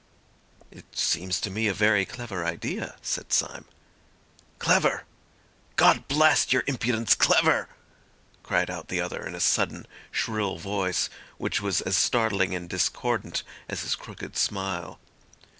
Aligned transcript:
"It 0.71 0.97
seems 0.97 1.39
to 1.41 1.51
me 1.51 1.67
a 1.67 1.75
very 1.75 2.05
clever 2.07 2.43
idea," 2.43 2.95
said 3.03 3.31
Syme. 3.31 3.65
"Clever! 4.57 5.03
God 5.75 6.07
blast 6.07 6.51
your 6.51 6.63
impudence! 6.65 7.13
Clever!" 7.13 7.69
cried 8.41 8.71
out 8.71 8.87
the 8.87 8.99
other 8.99 9.23
in 9.23 9.35
a 9.35 9.39
sudden, 9.39 9.85
shrill 10.09 10.57
voice 10.57 11.07
which 11.37 11.61
was 11.61 11.81
as 11.81 11.97
startling 11.97 12.55
and 12.55 12.67
discordant 12.67 13.43
as 13.69 13.81
his 13.83 13.93
crooked 13.93 14.35
smile. 14.35 14.99